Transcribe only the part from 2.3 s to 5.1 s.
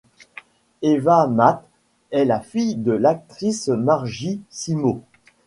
fille de l'actrice Margit Symo.